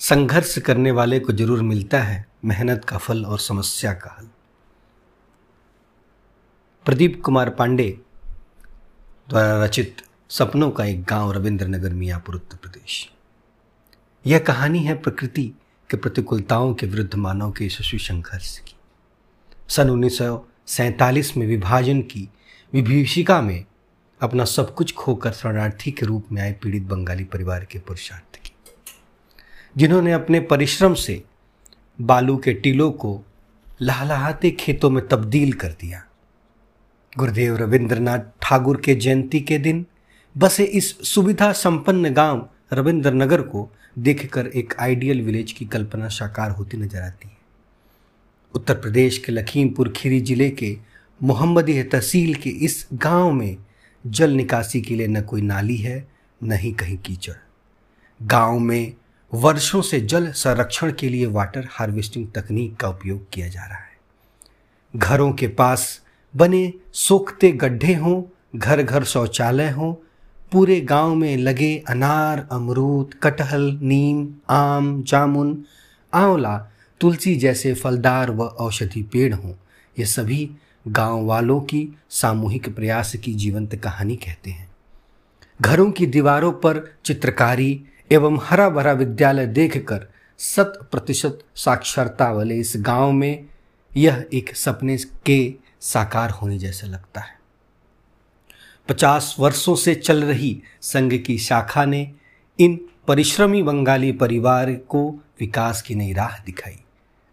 संघर्ष 0.00 0.58
करने 0.58 0.90
वाले 0.90 1.18
को 1.20 1.32
ज़रूर 1.32 1.62
मिलता 1.62 2.00
है 2.02 2.24
मेहनत 2.44 2.84
का 2.84 2.98
फल 2.98 3.24
और 3.24 3.38
समस्या 3.38 3.92
का 3.92 4.16
हल। 4.18 4.28
प्रदीप 6.86 7.20
कुमार 7.24 7.50
पांडे 7.50 7.88
द्वारा 9.28 9.64
रचित 9.64 10.02
सपनों 10.30 10.70
का 10.70 10.84
एक 10.84 11.02
गाँव 11.04 11.32
रविंद्र 11.32 11.66
नगर 11.66 11.92
मियापुर, 11.92 12.34
उत्तर 12.34 12.56
प्रदेश। 12.56 13.08
यह 14.26 14.38
कहानी 14.38 14.84
है 14.84 14.94
प्रकृति 14.94 15.52
के 15.90 15.96
प्रतिकूलताओं 15.96 16.74
के 16.74 16.86
विरुद्ध 16.86 17.14
मानव 17.14 17.52
के 17.52 17.66
यशस्वी 17.66 17.98
संघर्ष 17.98 18.58
की। 18.58 18.76
सन 19.68 19.90
उन्नीस 19.90 20.18
सौ 20.18 20.44
सैंतालीस 20.66 21.36
में 21.36 21.46
विभाजन 21.46 22.00
की 22.02 22.28
विभीषिका 22.72 23.40
में 23.42 23.64
अपना 24.20 24.44
सब 24.44 24.74
कुछ 24.74 24.94
खोकर 24.94 25.32
शरणार्थी 25.32 25.90
के 25.90 26.06
रूप 26.06 26.32
में 26.32 26.42
आए 26.42 26.52
पीड़ित 26.52 26.82
बंगाली 26.82 27.24
परिवार 27.24 27.64
के 27.64 27.78
पुरुषार्थ 27.78 28.38
जिन्होंने 29.76 30.12
अपने 30.12 30.40
परिश्रम 30.40 30.94
से 30.94 31.22
बालू 31.98 32.36
के 32.36 32.52
टीलों 32.54 32.90
को 32.92 33.20
लहलहाते 33.82 34.50
खेतों 34.50 34.90
में 34.90 35.06
तब्दील 35.08 35.52
कर 35.52 35.72
दिया। 35.80 36.02
गुरुदेव 37.12 37.56
रविंद्रनाथ 37.56 38.20
ठाकुर 38.42 38.80
के 38.80 38.94
जयंती 38.94 39.40
के 39.40 39.58
दिन 39.58 39.84
बसे 40.36 40.64
इस 40.64 40.96
सुविधा 41.04 41.52
संपन्न 41.52 42.12
गाँव 42.14 42.48
रविंद्रनगर 42.72 43.42
को 43.42 43.68
देखकर 43.98 44.46
एक 44.46 44.74
आइडियल 44.80 45.22
विलेज 45.22 45.52
की 45.52 45.64
कल्पना 45.64 46.08
साकार 46.08 46.50
होती 46.50 46.76
नज़र 46.76 47.02
आती 47.02 47.28
है। 47.28 47.36
उत्तर 48.54 48.74
प्रदेश 48.74 49.18
के 49.18 49.32
लखीमपुर 49.32 49.92
खीरी 49.96 50.20
ज़िले 50.20 50.50
के 50.50 50.76
मोहम्मदी 51.20 51.82
तहसील 51.82 52.34
के 52.34 52.50
इस 52.50 52.86
गाँव 52.94 53.32
में 53.32 53.56
जल 54.04 54.30
निकासी 54.30 54.80
के 54.80 54.94
लिए 54.94 55.06
न 55.06 55.22
कोई 55.22 55.42
नाली 55.42 55.76
है, 55.76 56.06
न 56.40 56.52
ही 56.52 56.72
कहीं 56.72 56.96
कीचड़। 56.96 57.34
गाँव 58.20 58.58
में 58.58 58.92
वर्षों 59.36 59.82
से 59.82 60.00
जल 60.00 60.32
संरक्षण 60.32 60.92
के 60.92 61.08
लिए 61.08 61.26
वाटर 61.26 61.68
हार्वेस्टिंग 61.70 62.28
तकनीक 62.34 62.76
का 62.76 62.88
उपयोग 62.88 63.30
किया 63.32 63.48
जा 63.48 63.64
रहा 63.64 63.78
है। 63.78 63.96
घरों 64.96 65.32
के 65.32 65.48
पास 65.48 66.00
बने 66.36 66.72
सोखते 66.92 67.52
गड्ढे 67.52 67.94
हों 67.94 68.22
घर 68.58 68.82
घर 68.82 69.04
शौचालय 69.04 69.70
हों, 69.70 69.94
पूरे 70.52 70.80
गाँव 70.80 71.14
में 71.14 71.36
लगे 71.36 71.84
अनार, 71.88 72.48
अमरूद, 72.52 73.14
कटहल, 73.22 73.78
नीम, 73.82 74.34
आम, 74.48 75.02
जामुन, 75.02 75.64
आंवला, 76.14 76.68
तुलसी 77.00 77.36
जैसे 77.36 77.74
फलदार 77.74 78.30
व 78.30 78.42
औषधि 78.42 79.02
पेड़ 79.02 79.34
हों। 79.34 79.52
ये 79.98 80.04
सभी 80.04 80.50
गाँव 80.88 81.24
वालों 81.24 81.60
की 81.60 81.88
सामूहिक 82.10 82.76
प्रयास 82.76 83.16
की 83.16 83.34
जीवंत 83.34 83.76
कहानी 83.76 84.16
कहते 84.16 84.50
हैं। 84.50 84.70
घरों 85.60 85.90
की 85.90 86.06
दीवारों 86.06 86.52
पर 86.52 86.94
चित्रकारी 87.04 87.84
एवं 88.12 88.38
हरा 88.42 88.68
भरा 88.70 88.92
विद्यालय 88.92 89.46
देखकर 89.46 90.06
शत 90.38 90.88
प्रतिशत 90.90 91.38
साक्षरता 91.54 92.32
वाले 92.32 92.56
इस 92.56 92.72
गाँव 92.76 93.12
में 93.12 93.46
यह 93.96 94.24
एक 94.34 94.56
सपने 94.56 94.96
के 95.26 95.54
साकार 95.80 96.30
होने 96.30 96.58
जैसा 96.58 96.86
लगता 96.86 97.20
है। 97.20 97.38
पचास 98.88 99.36
वर्षों 99.38 99.74
से 99.76 99.94
चल 99.94 100.24
रही 100.24 100.62
संघ 100.80 101.14
की 101.14 101.38
शाखा 101.38 101.84
ने 101.84 102.12
इन 102.60 102.80
परिश्रमी 103.08 103.62
बंगाली 103.62 104.12
परिवार 104.12 104.72
को 104.74 105.10
विकास 105.40 105.82
की 105.82 105.94
नई 105.94 106.12
राह 106.12 106.38
दिखाई। 106.46 106.76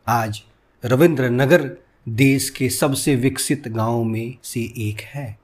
आज 0.08 0.44
रविंद्र 0.86 1.30
नगर 1.30 1.78
देश 2.10 2.50
के 2.50 2.70
सबसे 2.70 3.16
विकसित 3.16 3.68
गाँवों 3.68 4.04
में 4.04 4.38
से 4.44 4.60
एक 4.60 5.02
है। 5.02 5.40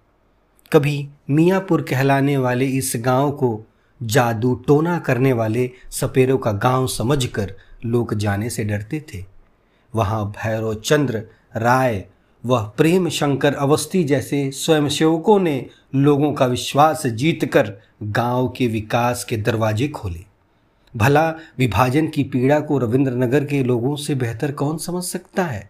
कभी 0.73 1.09
मियापुर 1.29 1.81
कहलाने 1.81 2.37
वाले 2.37 2.65
इस 2.65 2.93
गाँव 2.95 3.31
को 3.31 3.65
जादू 4.03 4.55
टोना 4.55 4.99
करने 4.99 5.33
वाले 5.33 5.71
सपेरों 5.91 6.37
का 6.37 6.51
गाँव 6.51 6.87
समझकर 6.87 7.53
लोग 7.85 8.13
जाने 8.13 8.49
से 8.49 8.63
डरते 8.63 9.05
थे। 9.13 9.25
वहाँ 9.95 10.25
भैरव 10.31 10.73
चंद्र, 10.73 11.23
राय, 11.57 12.05
वह 12.45 12.63
प्रेम 12.77 13.09
शंकर 13.09 13.53
अवस्थी 13.53 14.03
जैसे 14.03 14.51
स्वयंसेवकों 14.51 15.39
ने 15.39 15.65
लोगों 15.95 16.33
का 16.33 16.45
विश्वास 16.45 17.07
जीतकर 17.07 17.73
गाँव 18.03 18.49
के 18.49 18.67
विकास 18.67 19.23
के 19.23 19.37
दरवाजे 19.37 19.87
खोले। 19.87 20.25
भला 20.97 21.29
विभाजन 21.29 22.07
की 22.07 22.23
पीड़ा 22.23 22.59
को 22.59 22.77
रविंद्रनगर 22.77 23.45
के 23.45 23.63
लोगों 23.63 23.95
से 23.95 24.15
बेहतर 24.15 24.51
कौन 24.51 24.77
समझ 24.77 25.03
सकता 25.03 25.43
है? 25.43 25.69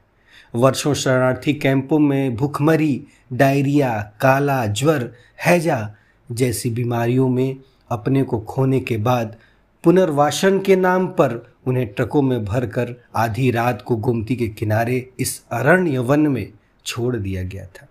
वर्षों 0.56 0.94
शरणार्थी 0.94 1.54
कैंपों 1.54 2.00
में 2.00 2.36
भूखमरी, 2.36 3.04
डायरिया, 3.34 4.12
काला 4.22 4.66
ज्वर, 4.66 5.14
हैजा 5.46 5.96
जैसी 6.32 6.70
बीमारियों 6.70 7.30
में 7.30 7.58
अपने 7.92 8.24
को 8.24 8.40
खोने 8.40 8.80
के 8.80 8.98
बाद 8.98 9.36
पुनर्वासन 9.84 10.60
के 10.60 10.76
नाम 10.76 11.08
पर 11.08 11.54
उन्हें 11.68 11.88
ट्रकों 11.88 12.22
में 12.22 12.46
भरकर 12.46 12.96
आधी 13.16 13.52
रात 13.52 13.82
को 13.82 13.96
गोमती 13.96 14.36
के 14.36 14.48
किनारे 14.48 15.10
इस 15.20 15.44
अरण्य 15.52 16.00
वन 16.00 16.20
में 16.20 16.54
छोड़ 16.86 17.16
दिया 17.16 17.44
गया 17.44 17.66
था। 17.66 17.88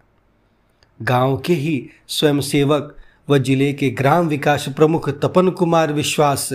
गाँव 1.03 1.37
के 1.37 1.53
ही 1.53 1.91
स्वयंसेवक 2.09 2.97
व 3.31 3.39
ज़िले 3.39 3.73
के 3.73 3.91
ग्राम 3.91 4.29
विकास 4.29 4.69
प्रमुख 4.69 5.09
तपन 5.11 5.51
कुमार 5.51 5.93
विश्वास 5.93 6.49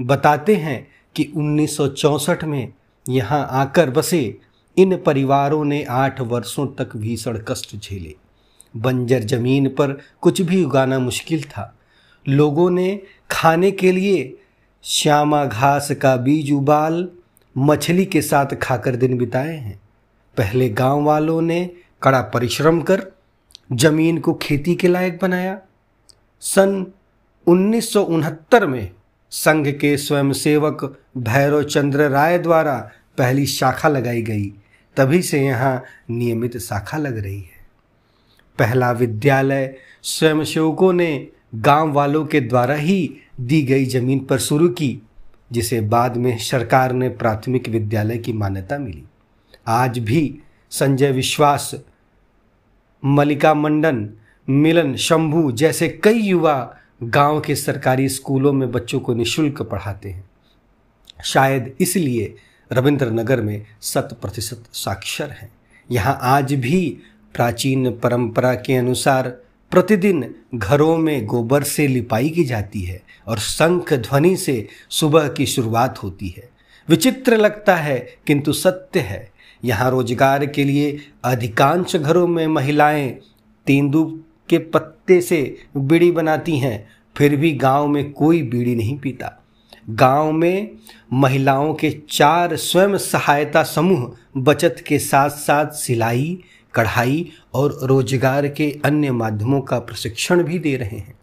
बताते 0.00 0.56
हैं 0.56 0.88
कि 1.16 1.32
1964 1.36 2.44
में 2.44 2.72
यहाँ 3.08 3.48
आकर 3.50 3.90
बसे 3.90 4.38
इन 4.76 4.96
परिवारों 4.96 5.64
ने 5.64 5.84
आठ 5.84 6.20
वर्षों 6.20 6.66
तक 6.66 6.96
भीषण 6.96 7.38
कष्ट 7.48 7.76
झेले। 7.76 8.14
बंजर 8.76 9.20
ज़मीन 9.20 9.68
पर 9.68 9.98
कुछ 10.20 10.42
भी 10.42 10.64
उगाना 10.64 10.98
मुश्किल 10.98 11.42
था। 11.42 11.77
लोगों 12.28 12.70
ने 12.70 13.02
खाने 13.30 13.70
के 13.70 13.92
लिए 13.92 14.38
श्यामा 14.82 15.44
घास 15.44 15.90
का 15.92 16.16
बीज 16.16 16.52
उबाल, 16.52 17.08
मछली 17.58 18.04
के 18.04 18.22
साथ 18.22 18.46
खाकर 18.46 18.96
दिन 18.96 19.18
बिताए 19.18 19.56
हैं। 19.56 19.80
पहले 20.36 20.68
गाँव 20.68 21.02
वालों 21.02 21.42
ने 21.42 21.70
कड़ा 22.02 22.20
परिश्रम 22.20 22.80
कर 22.80 23.06
ज़मीन 23.72 24.18
को 24.18 24.34
खेती 24.34 24.74
के 24.74 24.88
लायक 24.88 25.18
बनाया। 25.22 25.60
सन 26.40 26.86
उन्नीस 27.46 27.92
सौ 27.92 28.02
उनहत्तर 28.02 28.66
में 28.66 28.90
संघ 29.30 29.68
के 29.68 29.96
स्वयंसेवक 29.96 30.98
भैरव 31.18 31.62
चंद्र 31.62 32.08
राय 32.08 32.38
द्वारा 32.38 32.90
पहली 33.18 33.46
शाखा 33.46 33.88
लगाई 33.88 34.22
गई। 34.22 34.52
तभी 34.96 35.22
से 35.22 35.40
यहाँ 35.44 35.82
नियमित 36.10 36.56
शाखा 36.58 36.98
लग 36.98 37.18
रही 37.18 37.40
है। 37.40 37.66
पहला 38.58 38.92
विद्यालय 38.92 39.76
स्वयंसेवकों 40.02 40.92
ने 40.92 41.28
गाँव 41.54 41.92
वालों 41.92 42.26
के 42.26 42.40
द्वारा 42.40 42.74
ही 42.74 43.20
दी 43.40 43.62
गई 43.62 43.84
ज़मीन 43.84 44.18
पर 44.20 44.38
शुरू 44.38 44.68
की, 44.68 45.02
जिसे 45.52 45.80
बाद 45.80 46.16
में 46.16 46.38
सरकार 46.38 46.92
ने 46.92 47.08
प्राथमिक 47.08 47.68
विद्यालय 47.68 48.18
की 48.18 48.32
मान्यता 48.32 48.78
मिली। 48.78 49.04
आज 49.66 49.98
भी 49.98 50.38
संजय 50.70 51.12
विश्वास 51.12 51.74
मलिका 53.04 53.54
मंडन 53.54 54.08
मिलन, 54.48 54.94
शंभू 54.96 55.52
जैसे 55.52 55.88
कई 56.04 56.20
युवा 56.20 56.76
गाँव 57.02 57.40
के 57.40 57.54
सरकारी 57.54 58.08
स्कूलों 58.08 58.52
में 58.52 58.70
बच्चों 58.72 59.00
को 59.00 59.14
निशुल्क 59.14 59.62
पढ़ाते 59.62 60.08
हैं। 60.08 60.30
शायद 61.24 61.74
इसलिए 61.80 62.34
रविंद्र 62.72 63.10
नगर 63.10 63.40
में 63.40 63.66
शत 63.82 64.18
प्रतिशत 64.22 64.64
साक्षर 64.72 65.30
हैं। 65.30 65.50
यहाँ 65.90 66.18
आज 66.22 66.54
भी 66.54 66.98
प्राचीन 67.34 67.90
परंपरा 67.90 68.54
के 68.54 68.76
अनुसार 68.76 69.36
प्रतिदिन 69.70 70.34
घरों 70.54 70.96
में 70.96 71.26
गोबर 71.26 71.62
से 71.62 71.86
लिपाई 71.86 72.28
की 72.28 72.44
जाती 72.44 72.82
है 72.82 73.02
और 73.26 73.38
शंख 73.38 73.92
ध्वनि 73.92 74.36
से 74.36 74.68
सुबह 74.90 75.28
की 75.28 75.46
शुरुआत 75.46 76.02
होती 76.02 76.28
है। 76.28 76.48
विचित्र 76.88 77.36
लगता 77.36 77.76
है, 77.76 77.98
किंतु 78.26 78.52
सत्य 78.52 79.00
है। 79.00 79.32
यहाँ 79.64 79.90
रोज़गार 79.90 80.46
के 80.46 80.64
लिए 80.64 80.98
अधिकांश 81.24 81.96
घरों 81.96 82.26
में 82.26 82.46
महिलाएँ 82.46 83.10
तेंदु 83.66 84.04
के 84.48 84.58
पत्ते 84.58 85.20
से 85.20 85.56
बीड़ी 85.76 86.10
बनाती 86.10 86.58
हैं, 86.58 86.88
फिर 87.16 87.36
भी 87.36 87.52
गाँव 87.52 87.86
में 87.86 88.12
कोई 88.12 88.42
बीड़ी 88.42 88.74
नहीं 88.74 88.98
पीता। 88.98 89.44
गाँव 89.90 90.32
में 90.32 90.70
महिलाओं 91.12 91.74
के 91.74 91.90
चार 92.10 92.56
स्वयं 92.56 92.96
सहायता 92.98 93.62
समूह 93.62 94.12
बचत 94.36 94.84
के 94.86 94.98
साथ 94.98 95.30
साथ 95.30 95.66
सिलाई 95.66 96.38
कढ़ाई 96.78 97.30
और 97.54 97.78
रोज़गार 97.82 98.48
के 98.48 98.70
अन्य 98.84 99.12
माध्यमों 99.12 99.60
का 99.60 99.78
प्रशिक्षण 99.78 100.42
भी 100.42 100.58
दे 100.58 100.76
रहे 100.76 100.96
हैं। 100.96 101.18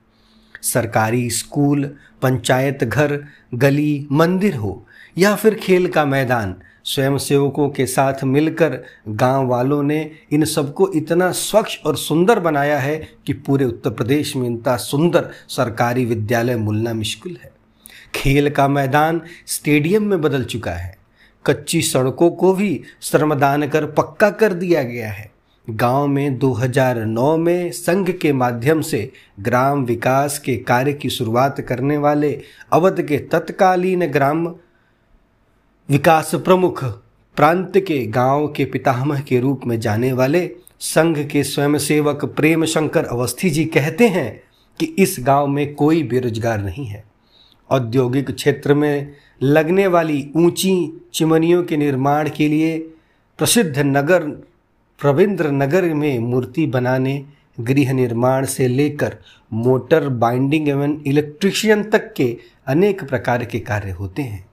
सरकारी 0.64 1.30
स्कूल, 1.30 1.84
पंचायत 2.22 2.84
घर, 2.84 3.20
गली, 3.54 4.08
मंदिर 4.12 4.56
हो 4.56 4.86
या 5.18 5.36
फिर 5.36 5.56
खेल 5.56 5.88
का 5.88 6.06
मैदान, 6.06 6.56
स्वयंसेवकों 6.86 7.70
के 7.70 7.86
साथ 7.86 8.24
मिलकर 8.24 8.78
गाँव 9.08 9.48
वालों 9.48 9.82
ने 9.84 10.00
इन 10.32 10.46
सबको 10.46 10.92
इतना 10.96 11.32
स्वच्छ 11.32 11.78
और 11.86 11.98
सुंदर 11.98 12.40
बनाया 12.40 12.80
है 12.80 12.98
कि 13.28 13.34
पूरे 13.34 13.66
उत्तर 13.66 13.90
प्रदेश 13.90 14.36
में 14.36 14.50
इतना 14.50 14.76
सुंदर 14.78 15.30
सरकारी 15.48 16.06
विद्यालय 16.06 16.56
मिलना 16.56 16.94
मुश्किल 16.94 17.38
है। 17.44 17.52
खेल 18.16 18.50
का 18.50 18.68
मैदान 18.68 19.22
स्टेडियम 19.48 20.04
में 20.04 20.22
बदल 20.22 20.44
चुका 20.44 20.72
है। 20.72 20.98
कच्ची 21.46 21.82
सड़कों 21.82 22.30
को 22.32 22.54
भी 22.54 22.82
श्रमदान 23.02 23.68
कर 23.68 23.86
पक्का 23.86 24.30
कर 24.30 24.54
दिया 24.54 24.84
गया 24.84 25.12
है। 25.12 25.32
गाँव 25.70 26.08
में 26.08 26.40
2009 26.40 27.38
में 27.38 27.72
संघ 27.72 28.12
के 28.12 28.34
माध्यम 28.34 28.82
से 28.82 29.12
ग्राम 29.40 29.86
विकास 29.86 30.40
के 30.40 30.56
कार्य 30.58 30.94
की 30.94 31.10
शुरुआत 31.10 31.62
करने 31.62 31.98
वाले 31.98 32.42
अवध 32.74 33.02
के 33.02 33.18
तत्कालीन 33.18 34.08
ग्राम 34.08 34.48
विकास 35.90 36.36
प्रमुख 36.36 36.84
प्रांत 37.36 37.78
के 37.78 38.06
गाँव 38.06 38.48
के 38.48 38.66
पितामह 38.66 39.22
के 39.22 39.40
रूप 39.40 39.62
में 39.68 39.80
जाने 39.80 40.14
वाले 40.14 40.52
संघ 40.80 41.28
के 41.28 41.44
स्वयंसेवक 41.44 42.26
प्रेम 42.26 42.66
शंकर 42.66 43.06
अवस्थी 43.06 43.50
जी 43.50 43.66
कहते 43.66 44.08
हैं 44.08 44.42
कि 44.80 44.86
इस 44.86 45.16
गाँव 45.20 45.48
में 45.48 45.76
कोई 45.76 46.04
बेरोजगार 46.04 46.62
नहीं 46.62 46.86
है। 46.86 47.04
औद्योगिक 47.70 48.32
क्षेत्र 48.32 48.74
में 48.74 49.14
लगने 49.44 49.88
वाली 49.88 50.32
ऊँची 50.36 51.02
चिमनियों 51.14 51.64
के 51.64 51.78
निर्माण 51.78 52.30
के 52.30 52.48
लिए 52.48 52.78
प्रसिद्ध 53.38 53.80
नगर 53.80 54.44
रविंद्र 55.04 55.52
नगर 55.52 55.94
में 55.94 56.20
मूर्ति 56.20 56.68
बनाने, 56.68 57.26
गृह 57.60 57.94
निर्माण 57.94 58.46
से 58.46 58.68
लेकर 58.68 59.18
मोटर 59.54 60.10
बाइंडिंग 60.10 60.70
एवं 60.70 61.02
इलेक्ट्रिशियन 61.08 61.84
तक 61.84 62.14
के 62.14 62.38
अनेक 62.68 63.04
प्रकार 63.04 63.46
के 63.46 63.60
कार्य 63.60 63.92
होते 63.92 64.22
हैं। 64.22 64.46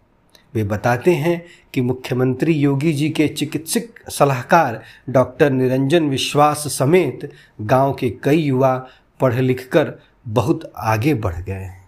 वे 0.55 0.65
बताते 0.65 1.15
हैं 1.15 1.45
कि 1.75 1.81
मुख्यमंत्री 1.81 2.53
योगी 2.53 2.93
जी 2.93 3.11
के 3.11 3.29
चिकित्सक 3.29 4.11
सलाहकार 4.11 4.83
डॉक्टर 5.09 5.51
निरंजन 5.51 6.09
विश्वास 6.09 6.59
समेत 6.59 7.33
गाँव 7.61 7.93
के 7.93 8.11
कई 8.11 8.39
युवा 8.39 8.87
पढ़ 9.21 9.35
लिख 9.35 9.69
कर 9.73 9.93
बहुत 10.29 10.73
आगे 10.77 11.15
बढ़ 11.15 11.37
गए 11.37 11.53
हैं। 11.53 11.82